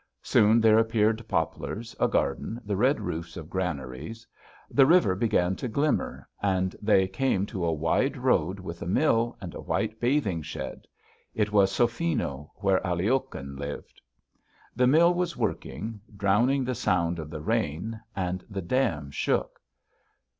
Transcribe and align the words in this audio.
Soon 0.23 0.59
there 0.59 0.79
appeared 0.79 1.27
poplars, 1.27 1.95
a 1.99 2.07
garden, 2.07 2.59
the 2.65 2.75
red 2.75 2.99
roofs 2.99 3.37
of 3.37 3.51
granaries; 3.51 4.25
the 4.67 4.87
river 4.87 5.13
began 5.13 5.55
to 5.57 5.67
glimmer 5.67 6.27
and 6.41 6.75
they 6.81 7.07
came 7.07 7.45
to 7.45 7.63
a 7.63 7.71
wide 7.71 8.17
road 8.17 8.59
with 8.59 8.81
a 8.81 8.87
mill 8.87 9.37
and 9.39 9.53
a 9.53 9.61
white 9.61 9.99
bathing 9.99 10.41
shed. 10.41 10.87
It 11.35 11.51
was 11.51 11.71
Sophino, 11.71 12.49
where 12.55 12.79
Aliokhin 12.83 13.57
lived. 13.59 14.01
The 14.75 14.87
mill 14.87 15.13
was 15.13 15.37
working, 15.37 16.01
drowning 16.17 16.63
the 16.65 16.73
sound 16.73 17.19
of 17.19 17.29
the 17.29 17.43
rain, 17.43 18.01
and 18.15 18.43
the 18.49 18.63
dam 18.63 19.11
shook. 19.11 19.61